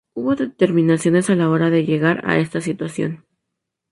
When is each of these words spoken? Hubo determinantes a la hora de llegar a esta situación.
Hubo 0.15 0.35
determinantes 0.35 1.29
a 1.29 1.35
la 1.35 1.47
hora 1.51 1.69
de 1.69 1.85
llegar 1.85 2.23
a 2.27 2.39
esta 2.39 2.59
situación. 2.59 3.23